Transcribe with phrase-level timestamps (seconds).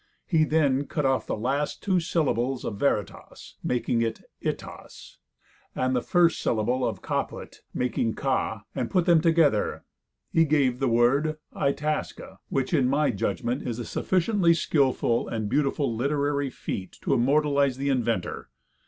[0.25, 3.99] He then cut off the last two syllables of veritas, making
[4.41, 5.17] "Itas,"
[5.75, 9.85] and the first syllable of caput, making "ca," and, putting them together,
[10.33, 15.95] he gave the word "Itasca," which, in my judgment, is a sufficiently skillful and beautiful
[15.95, 18.49] literary feat to immortalize the inventor.